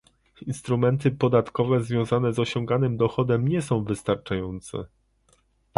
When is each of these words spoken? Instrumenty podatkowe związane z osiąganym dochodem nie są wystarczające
Instrumenty 0.47 1.11
podatkowe 1.11 1.83
związane 1.83 2.33
z 2.33 2.39
osiąganym 2.39 2.97
dochodem 2.97 3.47
nie 3.47 3.61
są 3.61 3.83
wystarczające 3.83 4.85